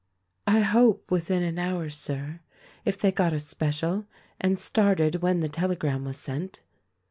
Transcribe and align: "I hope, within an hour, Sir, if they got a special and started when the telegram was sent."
"I 0.47 0.61
hope, 0.61 1.11
within 1.11 1.43
an 1.43 1.59
hour, 1.59 1.91
Sir, 1.91 2.39
if 2.85 2.97
they 2.97 3.11
got 3.11 3.33
a 3.33 3.39
special 3.39 4.07
and 4.39 4.57
started 4.57 5.21
when 5.21 5.41
the 5.41 5.47
telegram 5.47 6.05
was 6.05 6.17
sent." 6.17 6.61